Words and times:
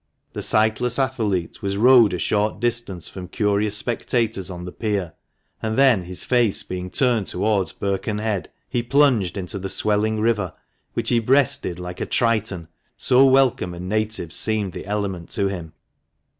The 0.33 0.41
sightless 0.41 0.97
athlete 0.97 1.61
was 1.61 1.77
rowed 1.77 2.15
a 2.15 2.17
short 2.17 2.59
distance 2.59 3.07
from 3.07 3.27
curious 3.27 3.77
spectators 3.77 4.49
on 4.49 4.65
the 4.65 4.71
pier, 4.71 5.13
and 5.61 5.77
then, 5.77 6.05
his 6.05 6.23
face 6.23 6.63
being 6.63 6.89
turned 6.89 7.27
towards 7.27 7.71
Birkenhead, 7.71 8.49
he 8.67 8.81
plunged 8.81 9.37
into 9.37 9.59
the 9.59 9.69
swelling 9.69 10.19
river, 10.19 10.53
which 10.95 11.09
he 11.09 11.19
breasted 11.19 11.79
like 11.79 12.01
a 12.01 12.07
Triton, 12.07 12.67
so 12.97 13.23
welcome 13.27 13.75
and 13.75 13.87
native 13.87 14.33
seemed 14.33 14.73
the 14.73 14.87
element 14.87 15.29
to 15.33 15.49
him. 15.49 15.71